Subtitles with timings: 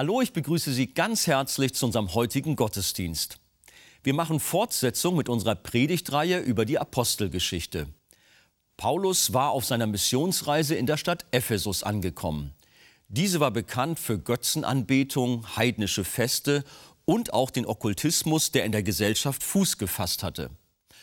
[0.00, 3.38] Hallo, ich begrüße Sie ganz herzlich zu unserem heutigen Gottesdienst.
[4.02, 7.86] Wir machen Fortsetzung mit unserer Predigtreihe über die Apostelgeschichte.
[8.78, 12.54] Paulus war auf seiner Missionsreise in der Stadt Ephesus angekommen.
[13.08, 16.64] Diese war bekannt für Götzenanbetung, heidnische Feste
[17.04, 20.48] und auch den Okkultismus, der in der Gesellschaft Fuß gefasst hatte.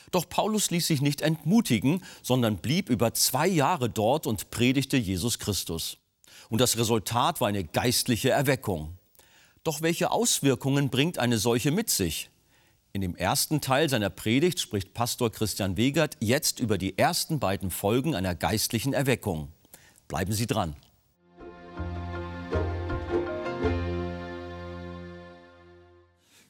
[0.09, 5.37] Doch Paulus ließ sich nicht entmutigen, sondern blieb über zwei Jahre dort und predigte Jesus
[5.37, 5.99] Christus.
[6.49, 8.97] Und das Resultat war eine geistliche Erweckung.
[9.63, 12.29] Doch welche Auswirkungen bringt eine solche mit sich?
[12.93, 17.69] In dem ersten Teil seiner Predigt spricht Pastor Christian Wegert jetzt über die ersten beiden
[17.69, 19.51] Folgen einer geistlichen Erweckung.
[20.07, 20.75] Bleiben Sie dran.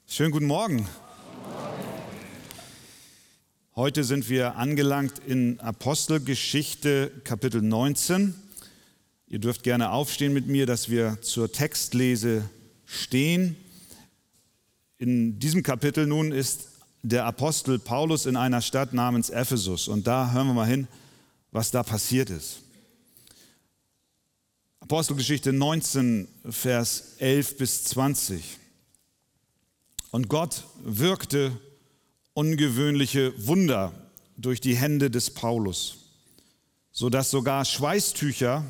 [0.06, 0.88] Schönen guten Morgen.
[3.75, 8.47] Heute sind wir angelangt in Apostelgeschichte Kapitel 19.
[9.30, 12.50] Ihr dürft gerne aufstehen mit mir, dass wir zur Textlese
[12.86, 13.58] stehen.
[14.97, 16.69] In diesem Kapitel nun ist
[17.03, 19.89] der Apostel Paulus in einer Stadt namens Ephesus.
[19.89, 20.88] Und da hören wir mal hin,
[21.52, 22.61] was da passiert ist.
[24.80, 28.58] Apostelgeschichte 19, Vers 11 bis 20.
[30.12, 31.52] Und Gott wirkte
[32.34, 33.91] ungewöhnliche Wunder
[34.38, 35.97] durch die Hände des Paulus,
[36.94, 38.64] sodass sogar Schweißtücher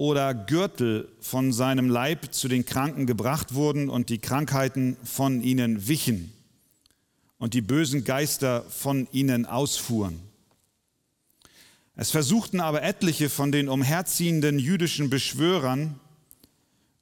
[0.00, 5.88] oder Gürtel von seinem Leib zu den Kranken gebracht wurden und die Krankheiten von ihnen
[5.88, 6.32] wichen
[7.36, 10.18] und die bösen Geister von ihnen ausfuhren.
[11.96, 16.00] Es versuchten aber etliche von den umherziehenden jüdischen Beschwörern,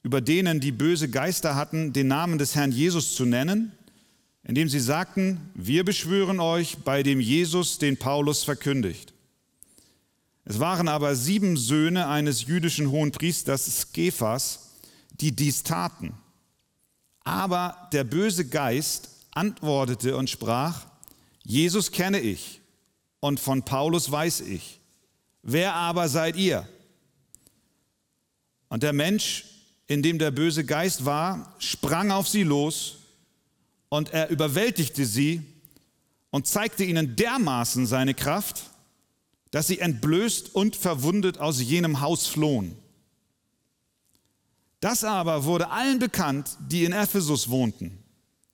[0.03, 3.71] über denen die böse Geister hatten, den Namen des Herrn Jesus zu nennen,
[4.43, 9.13] indem sie sagten, wir beschwören euch bei dem Jesus, den Paulus verkündigt.
[10.49, 14.71] Es waren aber sieben Söhne eines jüdischen Hohenpriesters Skephas,
[15.11, 16.17] die dies taten.
[17.23, 20.87] Aber der böse Geist antwortete und sprach,
[21.43, 22.61] Jesus kenne ich
[23.19, 24.79] und von Paulus weiß ich.
[25.43, 26.67] Wer aber seid ihr?
[28.69, 29.45] Und der Mensch
[29.85, 32.97] in dem der böse Geist war, sprang auf sie los
[33.89, 35.43] und er überwältigte sie
[36.31, 38.68] und zeigte ihnen dermaßen seine Kraft,
[39.51, 42.75] dass sie entblößt und verwundet aus jenem Haus flohen.
[44.79, 47.97] Das aber wurde allen bekannt, die in Ephesus wohnten,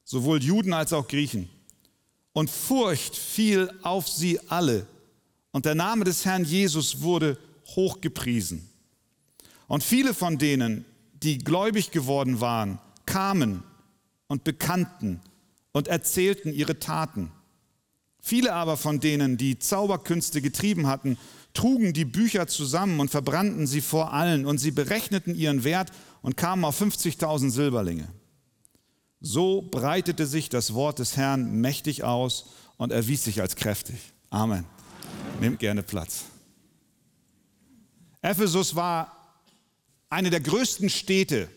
[0.04, 1.50] sowohl Juden als auch Griechen.
[2.34, 4.88] Und Furcht fiel auf sie alle.
[5.52, 8.70] Und der Name des Herrn Jesus wurde hochgepriesen.
[9.68, 13.64] Und viele von denen, die gläubig geworden waren, kamen
[14.28, 15.22] und bekannten
[15.72, 17.32] und erzählten ihre Taten.
[18.28, 21.16] Viele aber von denen, die Zauberkünste getrieben hatten,
[21.54, 25.92] trugen die Bücher zusammen und verbrannten sie vor allen und sie berechneten ihren Wert
[26.24, 28.08] und kamen auf 50.000 Silberlinge.
[29.22, 32.48] So breitete sich das Wort des Herrn mächtig aus
[32.78, 33.98] und erwies sich als kräftig.
[34.32, 34.66] Amen.
[35.40, 36.24] Nehmt gerne Platz.
[38.24, 39.38] Ephesus war
[40.10, 41.48] eine der größten Städte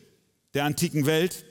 [0.53, 1.47] der antiken Welt.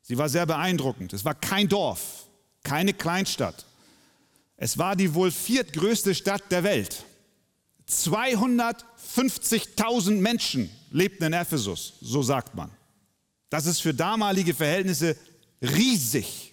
[0.00, 1.12] Sie war sehr beeindruckend.
[1.12, 2.28] Es war kein Dorf,
[2.62, 3.64] keine Kleinstadt.
[4.58, 7.06] Es war die wohl viertgrößte Stadt der Welt.
[7.88, 12.70] 250.000 Menschen lebten in Ephesus, so sagt man.
[13.48, 15.16] Das ist für damalige Verhältnisse
[15.62, 16.52] riesig.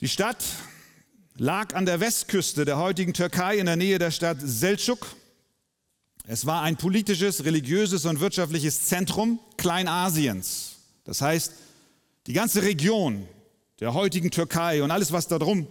[0.00, 0.44] Die Stadt
[1.36, 5.06] lag an der Westküste der heutigen Türkei in der Nähe der Stadt Selçuk
[6.32, 10.76] es war ein politisches, religiöses und wirtschaftliches Zentrum Kleinasiens.
[11.02, 11.54] Das heißt,
[12.28, 13.26] die ganze Region
[13.80, 15.66] der heutigen Türkei und alles, was da drum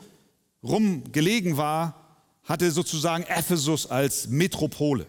[0.63, 5.05] rum gelegen war, hatte sozusagen Ephesus als Metropole.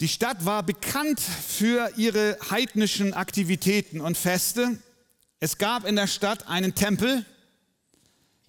[0.00, 4.78] Die Stadt war bekannt für ihre heidnischen Aktivitäten und Feste.
[5.38, 7.24] Es gab in der Stadt einen Tempel,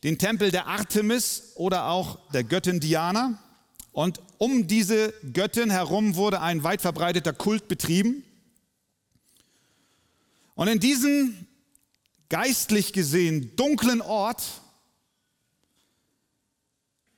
[0.04, 3.40] den Tempel der Artemis oder auch der Göttin Diana.
[3.92, 8.24] Und um diese Göttin herum wurde ein weit verbreiteter Kult betrieben.
[10.56, 11.48] Und in diesem
[12.34, 14.42] geistlich gesehen dunklen Ort,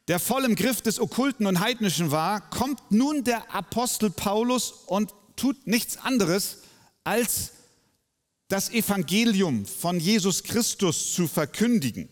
[0.10, 5.14] der voll im Griff des Okkulten und Heidnischen war, kommt nun der Apostel Paulus und
[5.38, 6.58] tut nichts anderes,
[7.06, 7.52] als
[8.50, 12.10] das Evangelium von Jesus Christus zu verkündigen.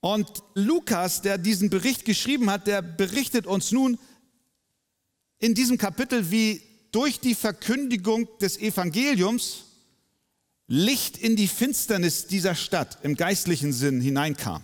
[0.00, 3.98] Und Lukas, der diesen Bericht geschrieben hat, der berichtet uns nun
[5.38, 6.60] in diesem Kapitel, wie
[6.92, 9.69] durch die Verkündigung des Evangeliums
[10.72, 14.62] Licht in die Finsternis dieser Stadt im geistlichen Sinn hineinkam.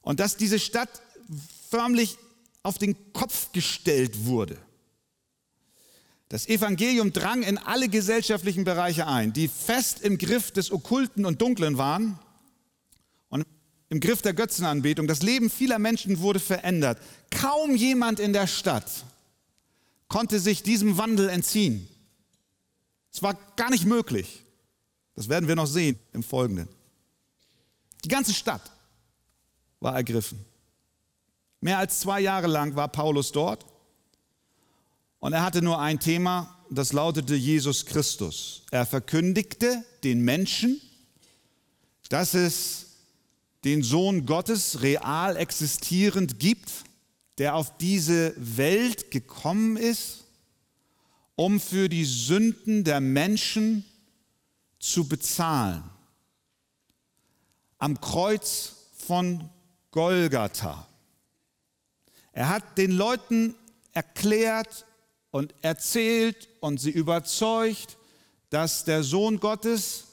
[0.00, 0.88] Und dass diese Stadt
[1.68, 2.16] förmlich
[2.62, 4.56] auf den Kopf gestellt wurde.
[6.30, 11.42] Das Evangelium drang in alle gesellschaftlichen Bereiche ein, die fest im Griff des Okkulten und
[11.42, 12.18] Dunklen waren
[13.28, 13.46] und
[13.90, 15.06] im Griff der Götzenanbetung.
[15.06, 16.98] Das Leben vieler Menschen wurde verändert.
[17.30, 18.90] Kaum jemand in der Stadt
[20.08, 21.90] konnte sich diesem Wandel entziehen.
[23.14, 24.42] Es war gar nicht möglich.
[25.14, 26.68] Das werden wir noch sehen im Folgenden.
[28.04, 28.72] Die ganze Stadt
[29.78, 30.44] war ergriffen.
[31.60, 33.64] Mehr als zwei Jahre lang war Paulus dort
[35.20, 38.62] und er hatte nur ein Thema, das lautete Jesus Christus.
[38.70, 40.80] Er verkündigte den Menschen,
[42.08, 42.86] dass es
[43.64, 46.70] den Sohn Gottes real existierend gibt,
[47.38, 50.23] der auf diese Welt gekommen ist,
[51.36, 53.84] um für die Sünden der Menschen
[54.78, 55.82] zu bezahlen.
[57.78, 59.48] Am Kreuz von
[59.90, 60.86] Golgatha.
[62.32, 63.54] Er hat den Leuten
[63.92, 64.86] erklärt
[65.30, 67.96] und erzählt und sie überzeugt,
[68.50, 70.04] dass der Sohn Gottes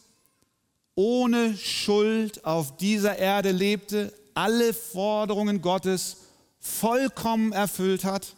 [0.95, 6.17] ohne Schuld auf dieser Erde lebte, alle Forderungen Gottes
[6.59, 8.35] vollkommen erfüllt hat,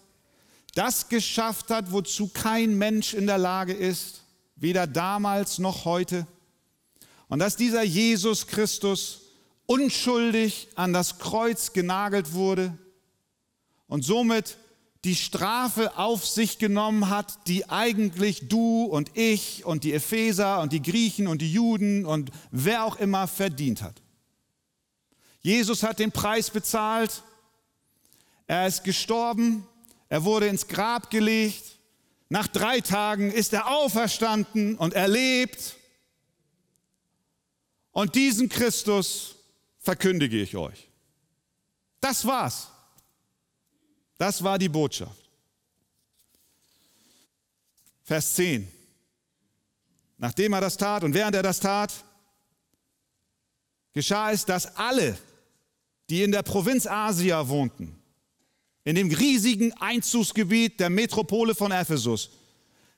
[0.75, 4.21] das geschafft hat, wozu kein Mensch in der Lage ist,
[4.55, 6.27] weder damals noch heute.
[7.27, 9.21] Und dass dieser Jesus Christus
[9.65, 12.77] unschuldig an das Kreuz genagelt wurde
[13.87, 14.57] und somit
[15.03, 20.71] die Strafe auf sich genommen hat, die eigentlich du und ich und die Epheser und
[20.71, 24.01] die Griechen und die Juden und wer auch immer verdient hat.
[25.41, 27.21] Jesus hat den Preis bezahlt,
[28.47, 29.67] er ist gestorben,
[30.13, 31.79] er wurde ins Grab gelegt,
[32.29, 35.75] nach drei Tagen ist er auferstanden und er lebt.
[37.91, 39.37] Und diesen Christus
[39.79, 40.87] verkündige ich euch.
[41.99, 42.67] Das war's.
[44.19, 45.27] Das war die Botschaft.
[48.03, 48.71] Vers 10.
[50.19, 51.91] Nachdem er das tat und während er das tat,
[53.93, 55.17] geschah es, dass alle,
[56.07, 58.02] die in der Provinz Asia wohnten,
[58.83, 62.29] in dem riesigen Einzugsgebiet der Metropole von Ephesus,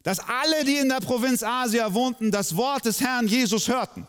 [0.04, 4.08] dass alle, die in der Provinz Asia wohnten, das Wort des Herrn Jesus hörten.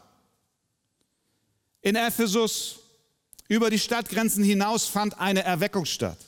[1.82, 2.80] In Ephesus
[3.48, 6.18] über die Stadtgrenzen hinaus fand eine Erweckung statt.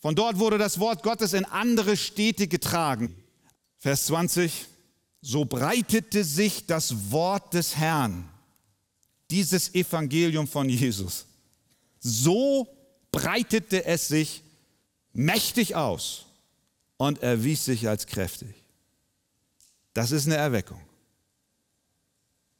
[0.00, 3.14] Von dort wurde das Wort Gottes in andere Städte getragen.
[3.78, 4.66] Vers 20,
[5.20, 8.28] so breitete sich das Wort des Herrn,
[9.30, 11.26] dieses Evangelium von Jesus,
[12.00, 12.66] so
[13.10, 14.42] breitete es sich
[15.18, 16.26] mächtig aus
[16.96, 18.54] und erwies sich als kräftig.
[19.92, 20.80] Das ist eine Erweckung.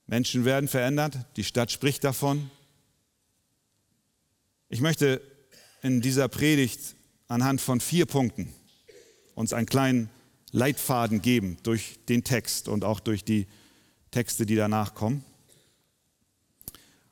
[0.09, 2.51] Menschen werden verändert, die Stadt spricht davon.
[4.69, 5.21] Ich möchte
[5.83, 6.97] in dieser Predigt
[7.29, 8.53] anhand von vier Punkten
[9.37, 10.11] uns einen kleinen
[10.51, 13.47] Leitfaden geben durch den Text und auch durch die
[14.11, 15.25] Texte, die danach kommen.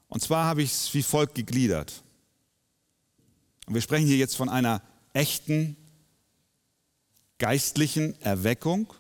[0.09, 2.03] Und zwar habe ich es wie folgt gegliedert.
[3.67, 4.83] Und wir sprechen hier jetzt von einer
[5.17, 5.77] echten
[7.39, 8.93] geistlichen Erweckung,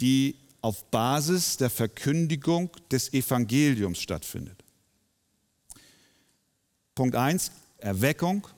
[0.00, 4.64] die auf Basis der Verkündigung des Evangeliums stattfindet.
[6.96, 8.48] Punkt 1, Erweckung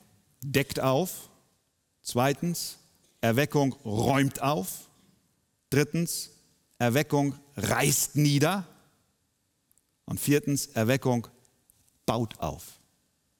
[0.41, 1.29] deckt auf.
[2.01, 2.79] Zweitens,
[3.21, 4.89] Erweckung räumt auf.
[5.69, 6.31] Drittens,
[6.79, 8.67] Erweckung reißt nieder.
[10.05, 11.27] Und viertens, Erweckung
[12.07, 12.79] baut auf.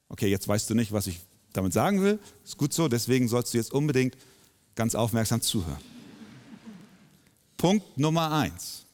[0.10, 1.20] Okay, jetzt weißt du nicht, was ich
[1.54, 2.20] damit sagen will.
[2.44, 4.18] Ist gut so, deswegen sollst du jetzt unbedingt
[4.76, 5.82] ganz aufmerksam zuhören.
[7.58, 8.86] Punkt Nummer eins.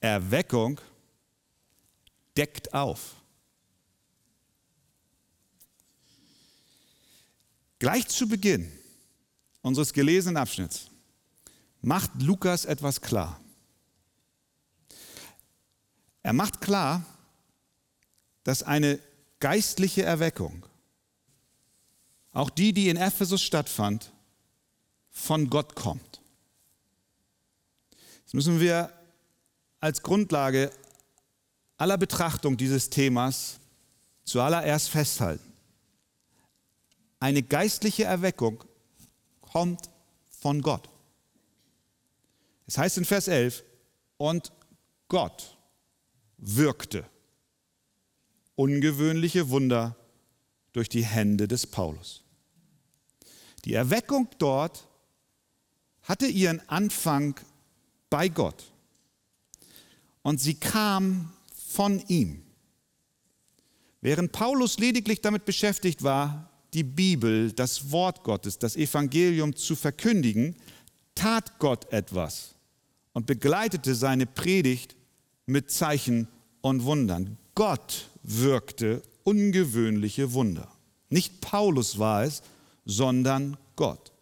[0.00, 0.80] Erweckung
[2.36, 3.14] deckt auf.
[7.78, 8.70] Gleich zu Beginn
[9.62, 10.90] unseres gelesenen Abschnitts
[11.80, 13.40] macht Lukas etwas klar.
[16.22, 17.04] Er macht klar,
[18.44, 19.00] dass eine
[19.42, 20.64] geistliche Erweckung,
[22.30, 24.12] auch die, die in Ephesus stattfand,
[25.10, 26.20] von Gott kommt.
[28.24, 28.92] Das müssen wir
[29.80, 30.70] als Grundlage
[31.76, 33.58] aller Betrachtung dieses Themas
[34.22, 35.52] zuallererst festhalten.
[37.18, 38.62] Eine geistliche Erweckung
[39.40, 39.90] kommt
[40.30, 40.88] von Gott.
[42.68, 43.64] Es heißt in Vers 11,
[44.18, 44.52] und
[45.08, 45.58] Gott
[46.38, 47.04] wirkte
[48.54, 49.96] ungewöhnliche Wunder
[50.72, 52.22] durch die Hände des Paulus.
[53.64, 54.88] Die Erweckung dort
[56.02, 57.38] hatte ihren Anfang
[58.10, 58.72] bei Gott
[60.22, 62.42] und sie kam von ihm.
[64.00, 70.56] Während Paulus lediglich damit beschäftigt war, die Bibel, das Wort Gottes, das Evangelium zu verkündigen,
[71.14, 72.54] tat Gott etwas
[73.12, 74.96] und begleitete seine Predigt
[75.46, 76.28] mit Zeichen
[76.62, 77.38] und Wundern.
[77.54, 80.68] Gott wirkte ungewöhnliche Wunder.
[81.08, 82.42] Nicht Paulus war es,
[82.84, 84.12] sondern Gott.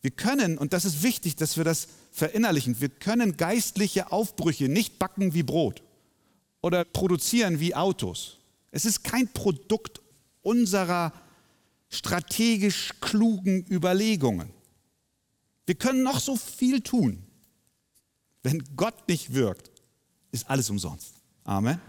[0.00, 4.98] Wir können, und das ist wichtig, dass wir das verinnerlichen, wir können geistliche Aufbrüche nicht
[4.98, 5.82] backen wie Brot
[6.60, 8.38] oder produzieren wie Autos.
[8.70, 10.00] Es ist kein Produkt
[10.42, 11.12] unserer
[11.88, 14.50] strategisch klugen Überlegungen.
[15.66, 17.22] Wir können noch so viel tun.
[18.42, 19.70] Wenn Gott nicht wirkt,
[20.32, 21.14] ist alles umsonst.
[21.44, 21.80] Amen.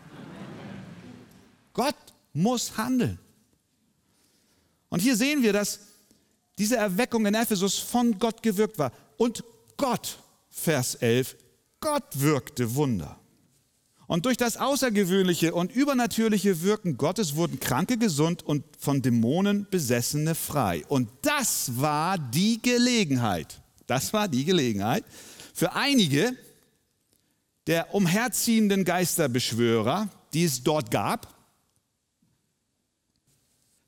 [1.79, 1.95] Gott
[2.33, 3.17] muss handeln.
[4.89, 5.79] Und hier sehen wir, dass
[6.57, 8.91] diese Erweckung in Ephesus von Gott gewirkt war.
[9.15, 9.45] Und
[9.77, 10.17] Gott,
[10.50, 11.38] Vers 11,
[11.79, 13.17] Gott wirkte Wunder.
[14.07, 20.36] Und durch das außergewöhnliche und übernatürliche Wirken Gottes wurden Kranke gesund und von Dämonen Besessene
[20.36, 20.83] frei.
[20.89, 25.05] Und das war die Gelegenheit, das war die Gelegenheit
[25.53, 26.36] für einige
[27.67, 31.38] der umherziehenden Geisterbeschwörer, die es dort gab.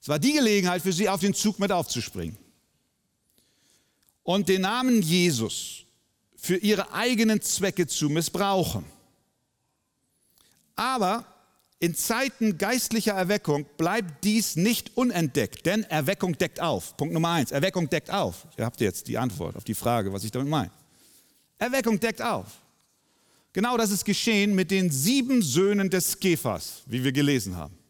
[0.01, 2.37] Es war die Gelegenheit für sie, auf den Zug mit aufzuspringen
[4.23, 5.83] und den Namen Jesus
[6.35, 8.83] für ihre eigenen Zwecke zu missbrauchen.
[10.75, 11.25] Aber
[11.77, 16.97] in Zeiten geistlicher Erweckung bleibt dies nicht unentdeckt, denn Erweckung deckt auf.
[16.97, 18.47] Punkt Nummer eins, Erweckung deckt auf.
[18.57, 20.71] Ihr habt jetzt die Antwort auf die Frage, was ich damit meine.
[21.59, 22.47] Erweckung deckt auf.
[23.53, 27.80] Genau das ist geschehen mit den sieben Söhnen des Skephas, wie wir gelesen haben.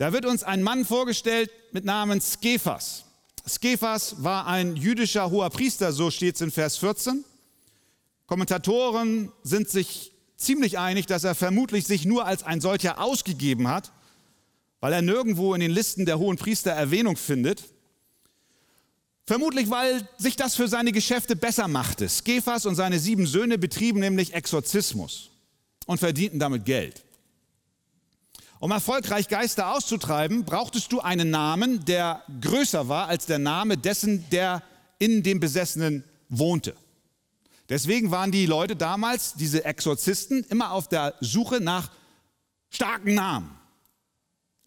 [0.00, 3.04] Da wird uns ein Mann vorgestellt mit Namen Skephas.
[3.46, 7.22] Skephas war ein jüdischer hoher Priester, so steht es in Vers 14.
[8.24, 13.92] Kommentatoren sind sich ziemlich einig, dass er vermutlich sich nur als ein solcher ausgegeben hat,
[14.80, 17.64] weil er nirgendwo in den Listen der hohen Priester Erwähnung findet.
[19.26, 22.08] Vermutlich, weil sich das für seine Geschäfte besser machte.
[22.08, 25.28] Skephas und seine sieben Söhne betrieben nämlich Exorzismus
[25.84, 27.04] und verdienten damit Geld.
[28.60, 34.28] Um erfolgreich Geister auszutreiben, brauchtest du einen Namen, der größer war als der Name dessen,
[34.30, 34.62] der
[34.98, 36.76] in dem Besessenen wohnte.
[37.70, 41.90] Deswegen waren die Leute damals, diese Exorzisten, immer auf der Suche nach
[42.68, 43.50] starken Namen.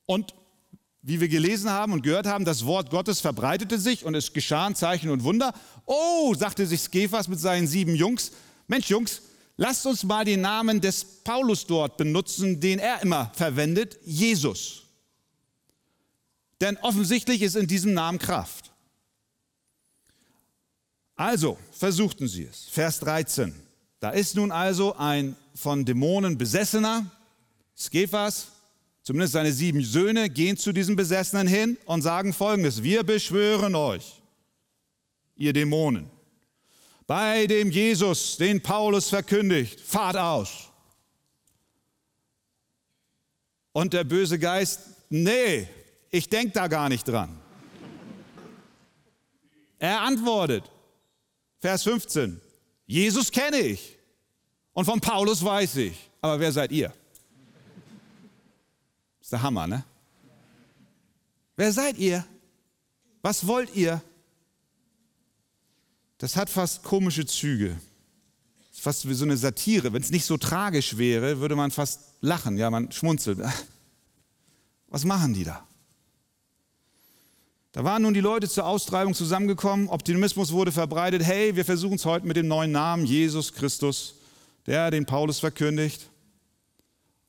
[0.07, 0.33] Und
[1.03, 4.73] wie wir gelesen haben und gehört haben, das Wort Gottes verbreitete sich und es geschahen
[4.73, 5.53] Zeichen und Wunder.
[5.85, 8.31] Oh, sagte sich Skephas mit seinen sieben Jungs,
[8.67, 9.21] Mensch Jungs,
[9.55, 14.83] Lasst uns mal den Namen des Paulus dort benutzen, den er immer verwendet, Jesus.
[16.59, 18.71] Denn offensichtlich ist in diesem Namen Kraft.
[21.15, 22.67] Also versuchten sie es.
[22.71, 23.53] Vers 13.
[23.99, 27.11] Da ist nun also ein von Dämonen besessener,
[27.77, 28.47] Skephas,
[29.03, 34.21] zumindest seine sieben Söhne, gehen zu diesem Besessenen hin und sagen folgendes, wir beschwören euch,
[35.35, 36.09] ihr Dämonen,
[37.13, 40.71] bei dem Jesus, den Paulus verkündigt, fahrt aus.
[43.71, 44.79] Und der böse Geist,
[45.09, 45.67] nee,
[46.09, 47.39] ich denke da gar nicht dran.
[49.77, 50.63] Er antwortet,
[51.59, 52.41] Vers 15,
[52.87, 53.95] Jesus kenne ich
[54.73, 56.91] und von Paulus weiß ich, aber wer seid ihr?
[59.21, 59.83] Ist der Hammer, ne?
[61.55, 62.25] Wer seid ihr?
[63.21, 64.01] Was wollt ihr?
[66.23, 67.75] Das hat fast komische Züge.
[68.71, 69.91] Fast wie so eine Satire.
[69.91, 73.39] Wenn es nicht so tragisch wäre, würde man fast lachen, ja, man schmunzelt.
[74.87, 75.67] Was machen die da?
[77.73, 82.05] Da waren nun die Leute zur Austreibung zusammengekommen, Optimismus wurde verbreitet, hey, wir versuchen es
[82.05, 84.15] heute mit dem neuen Namen, Jesus Christus,
[84.65, 86.09] der den Paulus verkündigt.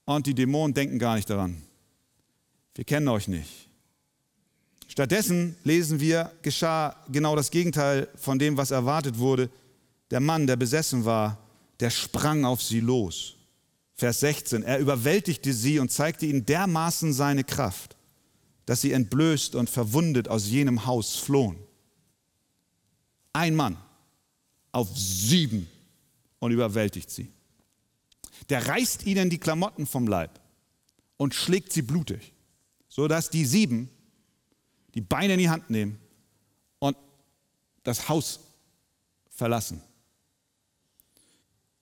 [0.05, 1.61] Und die Dämonen denken gar nicht daran.
[2.77, 3.69] Wir kennen euch nicht.
[4.95, 9.51] Stattdessen lesen wir, geschah genau das Gegenteil von dem, was erwartet wurde.
[10.13, 11.37] Der Mann, der besessen war,
[11.81, 13.35] der sprang auf sie los.
[13.97, 17.97] Vers 16, er überwältigte sie und zeigte ihnen dermaßen seine Kraft,
[18.67, 21.59] dass sie entblößt und verwundet aus jenem Haus flohen.
[23.33, 23.77] Ein Mann
[24.71, 25.69] auf sieben
[26.39, 27.33] und überwältigt sie.
[28.49, 30.39] Der reißt ihnen die Klamotten vom Leib
[31.17, 32.33] und schlägt sie blutig,
[32.89, 33.91] sodass die sieben
[34.95, 35.99] die Beine in die Hand nehmen
[36.79, 36.97] und
[37.83, 38.41] das Haus
[39.29, 39.83] verlassen.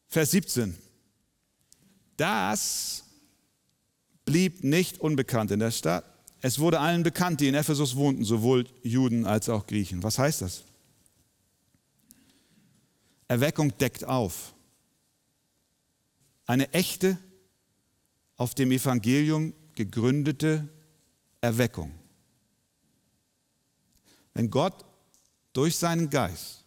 [0.09, 0.76] Vers 17.
[2.16, 3.04] Das
[4.25, 6.04] blieb nicht unbekannt in der Stadt.
[6.40, 10.02] Es wurde allen bekannt, die in Ephesus wohnten, sowohl Juden als auch Griechen.
[10.02, 10.64] Was heißt das?
[13.28, 14.54] Erweckung deckt auf.
[16.47, 17.19] Eine echte,
[18.37, 20.69] auf dem Evangelium gegründete
[21.40, 21.92] Erweckung
[24.35, 24.85] wenn Gott
[25.53, 26.65] durch seinen Geist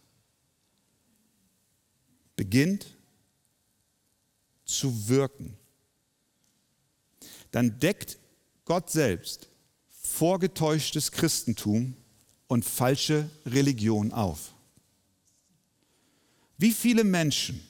[2.36, 2.86] beginnt
[4.64, 5.56] zu wirken,
[7.50, 8.18] dann deckt
[8.64, 9.48] Gott selbst
[9.90, 11.96] vorgetäuschtes Christentum
[12.48, 14.52] und falsche Religion auf.
[16.58, 17.60] Wie viele Menschen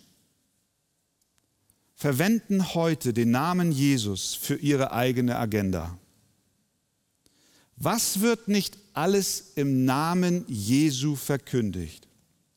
[1.94, 5.98] verwenden heute den Namen Jesus für ihre eigene Agenda?
[7.76, 12.06] Was wird nicht alles im Namen Jesu verkündigt?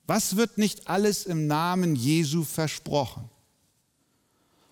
[0.07, 3.29] Was wird nicht alles im Namen Jesu versprochen?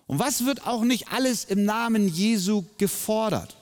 [0.06, 3.56] Und was wird auch nicht alles im Namen Jesu gefordert?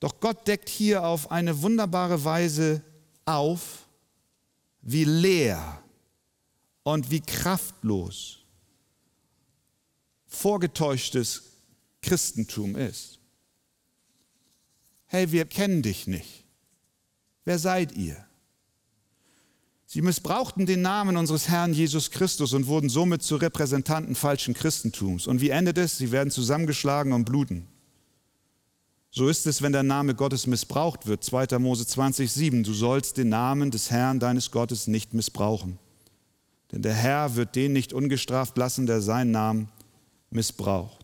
[0.00, 2.82] Doch Gott deckt hier auf eine wunderbare Weise
[3.24, 3.86] auf,
[4.82, 5.82] wie leer
[6.82, 8.38] und wie kraftlos
[10.34, 11.42] vorgetäuschtes
[12.02, 13.18] Christentum ist.
[15.14, 16.44] Hey, wir kennen dich nicht.
[17.44, 18.16] Wer seid ihr?
[19.86, 25.28] Sie missbrauchten den Namen unseres Herrn Jesus Christus und wurden somit zu Repräsentanten falschen Christentums.
[25.28, 25.98] Und wie endet es?
[25.98, 27.68] Sie werden zusammengeschlagen und bluten.
[29.12, 31.22] So ist es, wenn der Name Gottes missbraucht wird.
[31.22, 31.60] 2.
[31.60, 32.64] Mose 20, 7.
[32.64, 35.78] Du sollst den Namen des Herrn deines Gottes nicht missbrauchen.
[36.72, 39.68] Denn der Herr wird den nicht ungestraft lassen, der seinen Namen
[40.30, 41.03] missbraucht.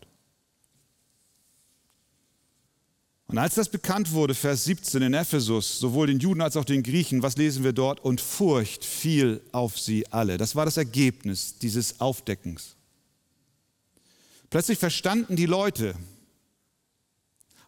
[3.31, 6.83] Und als das bekannt wurde, Vers 17 in Ephesus, sowohl den Juden als auch den
[6.83, 8.01] Griechen, was lesen wir dort?
[8.01, 10.37] Und Furcht fiel auf sie alle.
[10.37, 12.75] Das war das Ergebnis dieses Aufdeckens.
[14.49, 15.95] Plötzlich verstanden die Leute,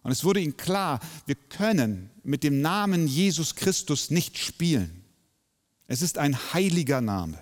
[0.02, 5.06] und es wurde ihnen klar, wir können mit dem Namen Jesus Christus nicht spielen.
[5.88, 7.42] Es ist ein heiliger Name.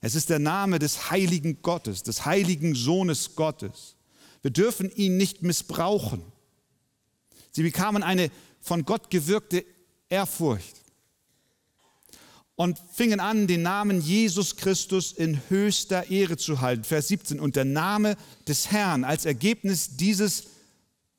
[0.00, 3.94] Es ist der Name des heiligen Gottes, des heiligen Sohnes Gottes.
[4.42, 6.24] Wir dürfen ihn nicht missbrauchen.
[7.58, 9.64] Sie bekamen eine von Gott gewirkte
[10.08, 10.76] Ehrfurcht
[12.54, 16.84] und fingen an, den Namen Jesus Christus in höchster Ehre zu halten.
[16.84, 17.40] Vers 17.
[17.40, 18.16] Und der Name
[18.46, 20.44] des Herrn als Ergebnis dieses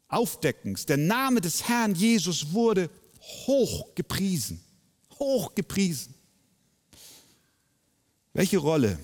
[0.07, 4.61] Aufdeckens, der Name des Herrn Jesus wurde hoch gepriesen.
[5.19, 6.13] Hoch gepriesen.
[8.31, 8.97] Welche Rolle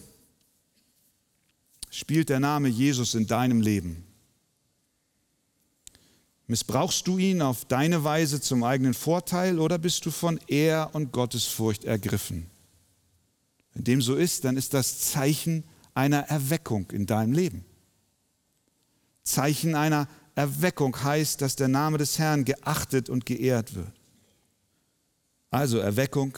[1.90, 4.06] spielt der Name Jesus in deinem Leben?
[6.48, 11.12] Missbrauchst du ihn auf deine Weise zum eigenen Vorteil oder bist du von Ehr und
[11.12, 12.50] Gottesfurcht ergriffen?
[13.74, 15.64] Wenn dem so ist, dann ist das Zeichen
[15.96, 17.66] einer Erweckung in deinem Leben.
[19.24, 23.92] Zeichen einer Erweckung heißt, dass der Name des Herrn geachtet und geehrt wird.
[25.50, 26.38] Also Erweckung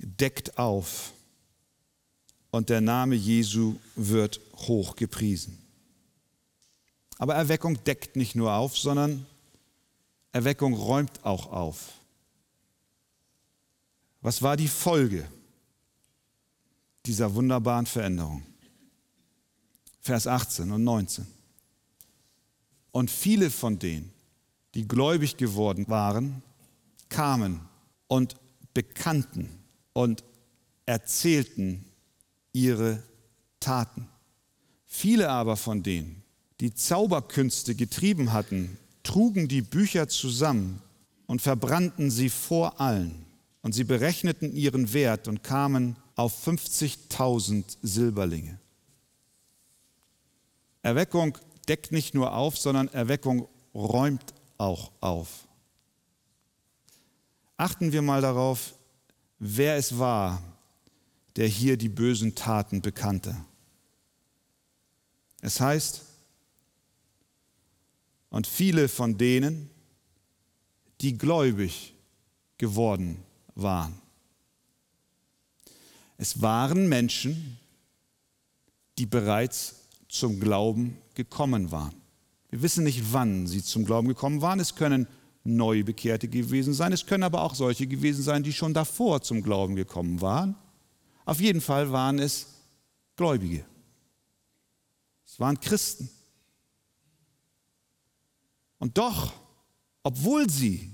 [0.00, 1.12] deckt auf
[2.50, 5.58] und der Name Jesu wird hoch gepriesen.
[7.18, 9.26] Aber Erweckung deckt nicht nur auf, sondern
[10.34, 11.92] Erweckung räumt auch auf.
[14.20, 15.28] Was war die Folge
[17.06, 18.42] dieser wunderbaren Veränderung?
[20.00, 21.24] Vers 18 und 19.
[22.90, 24.12] Und viele von denen,
[24.74, 26.42] die gläubig geworden waren,
[27.08, 27.60] kamen
[28.08, 28.34] und
[28.74, 30.24] bekannten und
[30.84, 31.84] erzählten
[32.52, 33.04] ihre
[33.60, 34.08] Taten.
[34.84, 36.24] Viele aber von denen,
[36.58, 40.82] die Zauberkünste getrieben hatten, trugen die Bücher zusammen
[41.26, 43.24] und verbrannten sie vor allen.
[43.62, 48.58] Und sie berechneten ihren Wert und kamen auf 50.000 Silberlinge.
[50.82, 51.38] Erweckung
[51.68, 55.48] deckt nicht nur auf, sondern Erweckung räumt auch auf.
[57.56, 58.74] Achten wir mal darauf,
[59.38, 60.42] wer es war,
[61.36, 63.34] der hier die bösen Taten bekannte.
[65.40, 66.02] Es heißt,
[68.34, 69.70] und viele von denen,
[71.00, 71.94] die gläubig
[72.58, 73.22] geworden
[73.54, 73.94] waren.
[76.16, 77.58] Es waren Menschen,
[78.98, 79.76] die bereits
[80.08, 81.94] zum Glauben gekommen waren.
[82.50, 84.58] Wir wissen nicht, wann sie zum Glauben gekommen waren.
[84.58, 85.06] Es können
[85.44, 89.76] Neubekehrte gewesen sein, es können aber auch solche gewesen sein, die schon davor zum Glauben
[89.76, 90.56] gekommen waren.
[91.24, 92.48] Auf jeden Fall waren es
[93.14, 93.64] Gläubige.
[95.24, 96.10] Es waren Christen.
[98.84, 99.32] Und doch,
[100.02, 100.90] obwohl sie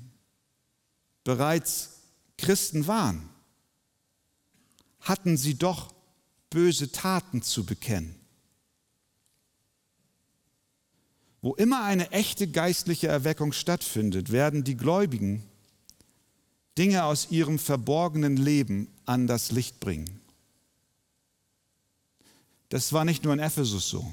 [1.24, 2.02] bereits
[2.38, 3.28] Christen waren,
[5.00, 5.92] hatten sie doch
[6.50, 8.14] böse Taten zu bekennen.
[11.42, 15.42] Wo immer eine echte geistliche Erweckung stattfindet, werden die Gläubigen
[16.78, 20.20] Dinge aus ihrem verborgenen Leben an das Licht bringen.
[22.68, 24.08] Das war nicht nur in Ephesus so.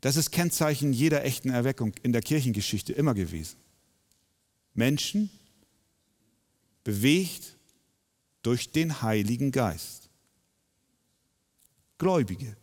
[0.00, 3.56] Das ist Kennzeichen jeder echten Erweckung in der Kirchengeschichte immer gewesen.
[4.74, 5.30] Menschen
[6.84, 7.56] bewegt
[8.42, 10.08] durch den Heiligen Geist.
[11.98, 12.56] Gläubige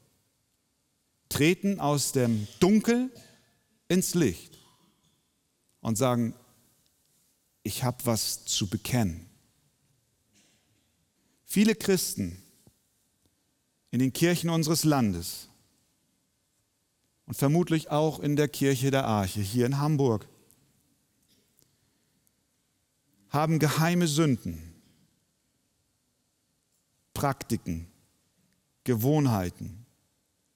[1.28, 3.12] treten aus dem Dunkel
[3.90, 4.58] ins Licht
[5.82, 6.34] und sagen,
[7.64, 9.26] ich habe was zu bekennen.
[11.44, 12.42] Viele Christen
[13.92, 15.50] in den Kirchen unseres Landes
[17.26, 20.28] und vermutlich auch in der Kirche der Arche hier in Hamburg
[23.30, 24.74] haben geheime Sünden,
[27.14, 27.88] Praktiken,
[28.84, 29.86] Gewohnheiten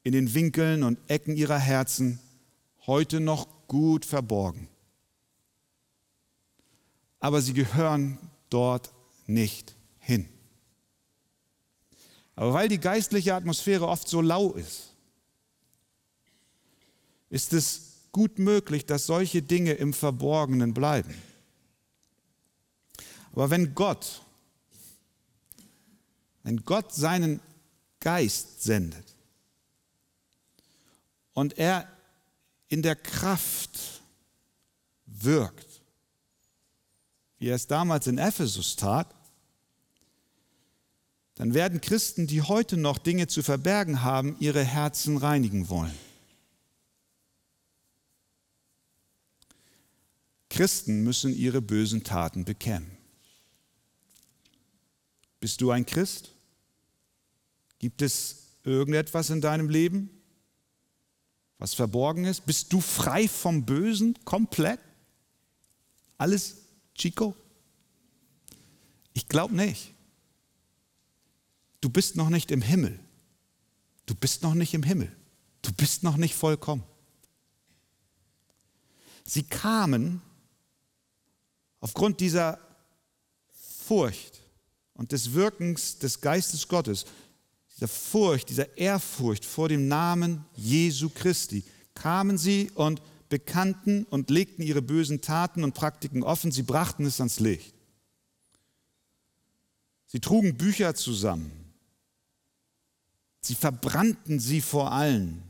[0.04, 2.20] in den Winkeln und Ecken ihrer Herzen
[2.88, 4.70] heute noch gut verborgen.
[7.20, 8.18] Aber sie gehören
[8.50, 8.94] dort
[9.28, 10.30] nicht hin.
[12.36, 14.89] Aber weil die geistliche Atmosphäre oft so lau ist,
[17.30, 21.14] ist es gut möglich, dass solche Dinge im Verborgenen bleiben.
[23.32, 24.22] Aber wenn Gott,
[26.44, 27.40] wenn Gott seinen
[28.00, 29.16] Geist sendet
[31.34, 31.88] und er
[32.68, 34.02] in der Kraft
[35.06, 35.82] wirkt,
[37.38, 39.14] wie er es damals in Ephesus tat,
[41.36, 45.98] dann werden Christen, die heute noch Dinge zu verbergen haben, ihre Herzen reinigen wollen.
[50.50, 52.98] Christen müssen ihre bösen Taten bekennen.
[55.40, 56.34] Bist du ein Christ?
[57.78, 60.10] Gibt es irgendetwas in deinem Leben,
[61.60, 62.46] was verborgen ist?
[62.46, 64.80] Bist du frei vom Bösen komplett?
[66.18, 66.58] Alles
[66.96, 67.36] Chico?
[69.14, 69.94] Ich glaube nicht.
[71.82, 73.00] Du bist noch nicht im Himmel.
[74.06, 75.16] Du bist noch nicht im Himmel.
[75.62, 76.84] Du bist noch nicht vollkommen.
[79.26, 80.22] Sie kamen
[81.80, 82.60] aufgrund dieser
[83.86, 84.42] Furcht
[84.94, 87.06] und des Wirkens des Geistes Gottes,
[87.76, 91.64] dieser Furcht, dieser Ehrfurcht vor dem Namen Jesu Christi,
[91.96, 97.20] kamen sie und bekannten und legten ihre bösen Taten und Praktiken offen, sie brachten es
[97.20, 97.74] ans Licht.
[100.08, 101.60] Sie trugen Bücher zusammen,
[103.42, 105.42] Sie verbrannten sie vor allen.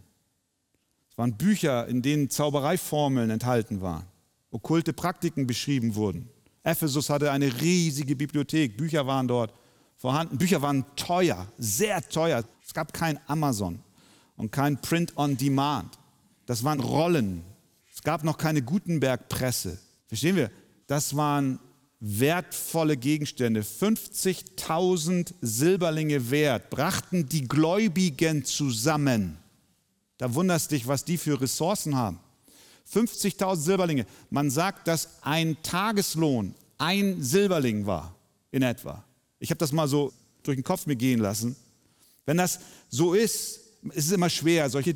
[1.09, 4.05] Es waren Bücher, in denen Zaubereiformeln enthalten waren,
[4.51, 6.29] okkulte Praktiken beschrieben wurden.
[6.63, 9.53] Ephesus hatte eine riesige Bibliothek, Bücher waren dort
[9.97, 10.37] vorhanden.
[10.37, 12.43] Bücher waren teuer, sehr teuer.
[12.65, 13.79] Es gab kein Amazon
[14.37, 15.97] und kein Print on Demand.
[16.45, 17.43] Das waren Rollen.
[17.93, 19.77] Es gab noch keine Gutenberg-Presse.
[20.07, 20.51] Verstehen wir?
[20.87, 21.59] Das waren
[21.99, 29.37] wertvolle Gegenstände, 50.000 Silberlinge wert, brachten die Gläubigen zusammen.
[30.17, 32.19] Da wunderst dich, was die für Ressourcen haben.
[32.93, 34.05] 50.000 Silberlinge.
[34.29, 38.15] Man sagt, dass ein Tageslohn ein Silberling war,
[38.51, 39.03] in etwa.
[39.39, 40.11] Ich habe das mal so
[40.43, 41.55] durch den Kopf mir gehen lassen.
[42.25, 43.59] Wenn das so ist,
[43.93, 44.95] ist es immer schwer, solche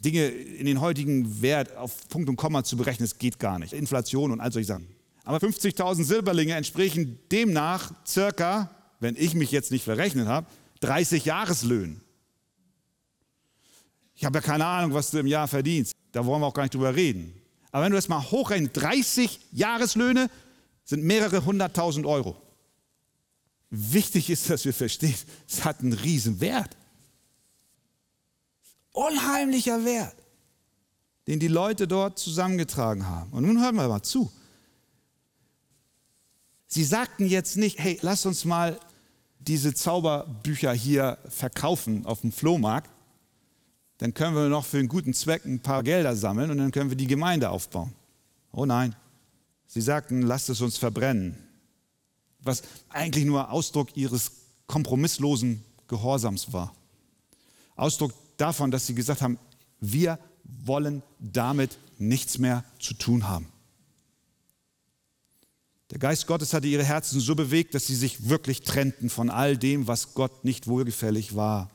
[0.00, 3.04] Dinge in den heutigen Wert auf Punkt und Komma zu berechnen.
[3.04, 3.72] Es geht gar nicht.
[3.72, 4.88] Inflation und all solche Sachen.
[5.24, 10.46] Aber 50.000 Silberlinge entsprechen demnach circa, wenn ich mich jetzt nicht verrechnet habe,
[10.80, 12.02] 30 Jahreslöhnen.
[14.14, 15.93] Ich habe ja keine Ahnung, was du im Jahr verdienst.
[16.14, 17.34] Da wollen wir auch gar nicht drüber reden.
[17.72, 20.30] Aber wenn du das mal hochrechnest, 30 Jahreslöhne
[20.84, 22.36] sind mehrere hunderttausend Euro.
[23.68, 25.16] Wichtig ist, dass wir verstehen,
[25.48, 26.76] es hat einen riesen Wert.
[28.92, 30.14] Unheimlicher Wert,
[31.26, 33.32] den die Leute dort zusammengetragen haben.
[33.32, 34.30] Und nun hören wir mal zu.
[36.68, 38.78] Sie sagten jetzt nicht, hey, lass uns mal
[39.40, 42.93] diese Zauberbücher hier verkaufen auf dem Flohmarkt.
[44.04, 46.90] Dann können wir noch für einen guten Zweck ein paar Gelder sammeln und dann können
[46.90, 47.94] wir die Gemeinde aufbauen.
[48.52, 48.94] Oh nein.
[49.66, 51.38] Sie sagten, lasst es uns verbrennen.
[52.42, 54.32] Was eigentlich nur Ausdruck ihres
[54.66, 56.74] kompromisslosen Gehorsams war.
[57.76, 59.38] Ausdruck davon, dass sie gesagt haben,
[59.80, 60.18] wir
[60.66, 63.48] wollen damit nichts mehr zu tun haben.
[65.90, 69.56] Der Geist Gottes hatte ihre Herzen so bewegt, dass sie sich wirklich trennten von all
[69.56, 71.70] dem, was Gott nicht wohlgefällig war.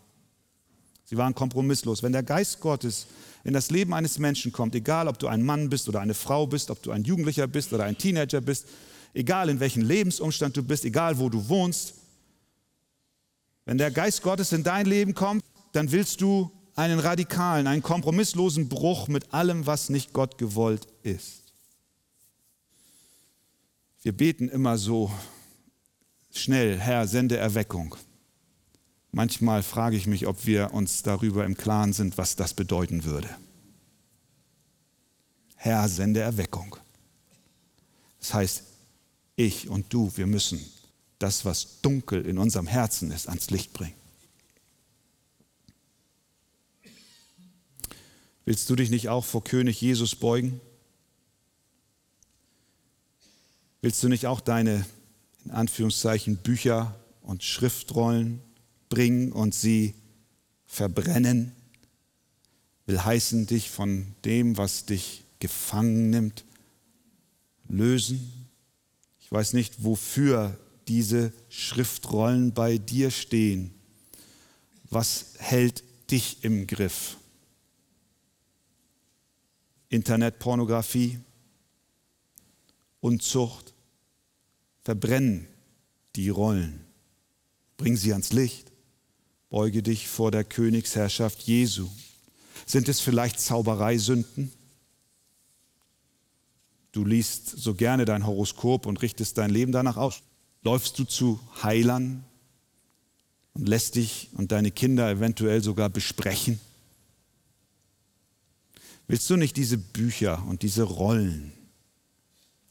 [1.09, 2.03] Sie waren kompromisslos.
[2.03, 3.07] Wenn der Geist Gottes
[3.43, 6.45] in das Leben eines Menschen kommt, egal ob du ein Mann bist oder eine Frau
[6.45, 8.67] bist, ob du ein Jugendlicher bist oder ein Teenager bist,
[9.15, 11.95] egal in welchem Lebensumstand du bist, egal wo du wohnst,
[13.65, 18.69] wenn der Geist Gottes in dein Leben kommt, dann willst du einen radikalen, einen kompromisslosen
[18.69, 21.41] Bruch mit allem, was nicht Gott gewollt ist.
[24.03, 25.11] Wir beten immer so
[26.31, 27.95] schnell, Herr, sende Erweckung.
[29.11, 33.29] Manchmal frage ich mich, ob wir uns darüber im Klaren sind, was das bedeuten würde.
[35.55, 36.75] Herr, sende Erweckung.
[38.19, 38.63] Das heißt,
[39.35, 40.63] ich und du, wir müssen
[41.17, 43.95] das, was dunkel in unserem Herzen ist, ans Licht bringen.
[48.45, 50.59] Willst du dich nicht auch vor König Jesus beugen?
[53.81, 54.85] Willst du nicht auch deine,
[55.45, 58.41] in Anführungszeichen, Bücher und Schriftrollen
[58.89, 59.95] bringen und sie
[60.65, 61.53] verbrennen?
[62.85, 66.43] Will heißen, dich von dem, was dich gefangen nimmt,
[67.67, 68.47] lösen?
[69.19, 73.71] Ich weiß nicht, wofür diese Schriftrollen bei dir stehen.
[74.89, 77.17] Was hält dich im Griff?
[79.89, 81.19] Internetpornografie,
[83.01, 83.73] Unzucht,
[84.81, 85.47] verbrennen
[86.15, 86.85] die Rollen.
[87.77, 88.71] Bring sie ans Licht.
[89.49, 91.89] Beuge dich vor der Königsherrschaft Jesu.
[92.65, 94.51] Sind es vielleicht Zaubereisünden?
[96.91, 100.21] Du liest so gerne dein Horoskop und richtest dein Leben danach aus.
[100.61, 102.23] Läufst du zu Heilern
[103.53, 106.59] und lässt dich und deine Kinder eventuell sogar besprechen?
[109.07, 111.51] Willst du nicht diese Bücher und diese Rollen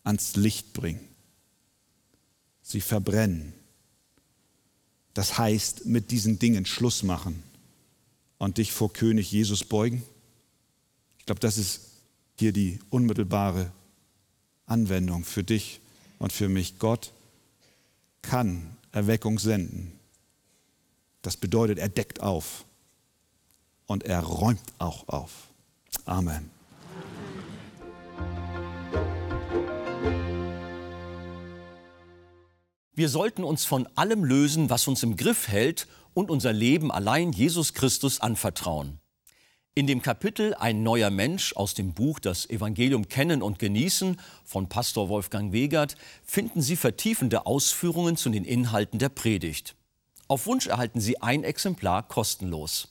[0.04, 1.00] ans Licht bringen?
[2.62, 3.54] Sie verbrennen.
[5.14, 7.42] Das heißt, mit diesen Dingen Schluss machen
[8.38, 10.02] und dich vor König Jesus beugen?
[11.18, 11.80] Ich glaube, das ist
[12.38, 13.72] hier die unmittelbare
[14.66, 15.80] Anwendung für dich
[16.18, 16.78] und für mich.
[16.78, 17.12] Gott
[18.22, 19.92] kann Erweckung senden.
[21.22, 22.64] Das bedeutet, er deckt auf
[23.86, 25.48] und er räumt auch auf.
[26.04, 26.57] Amen.
[32.98, 37.30] Wir sollten uns von allem lösen, was uns im Griff hält und unser Leben allein
[37.30, 38.98] Jesus Christus anvertrauen.
[39.76, 44.68] In dem Kapitel Ein neuer Mensch aus dem Buch Das Evangelium kennen und genießen von
[44.68, 49.76] Pastor Wolfgang Wegert finden Sie vertiefende Ausführungen zu den Inhalten der Predigt.
[50.26, 52.88] Auf Wunsch erhalten Sie ein Exemplar kostenlos.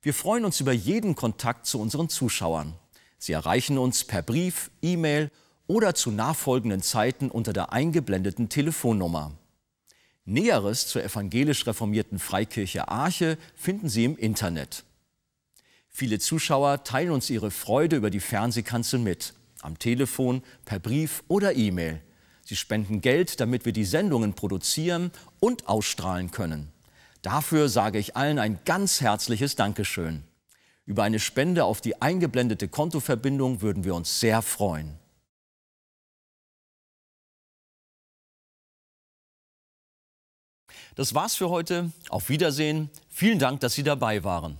[0.00, 2.74] Wir freuen uns über jeden Kontakt zu unseren Zuschauern.
[3.18, 5.30] Sie erreichen uns per Brief, E-Mail
[5.72, 9.32] oder zu nachfolgenden Zeiten unter der eingeblendeten Telefonnummer.
[10.26, 14.84] Näheres zur evangelisch reformierten Freikirche Arche finden Sie im Internet.
[15.88, 19.32] Viele Zuschauer teilen uns ihre Freude über die Fernsehkanzel mit,
[19.62, 22.02] am Telefon, per Brief oder E-Mail.
[22.44, 26.70] Sie spenden Geld, damit wir die Sendungen produzieren und ausstrahlen können.
[27.22, 30.22] Dafür sage ich allen ein ganz herzliches Dankeschön.
[30.84, 34.98] Über eine Spende auf die eingeblendete Kontoverbindung würden wir uns sehr freuen.
[40.94, 41.90] Das war's für heute.
[42.08, 42.90] Auf Wiedersehen.
[43.08, 44.58] Vielen Dank, dass Sie dabei waren.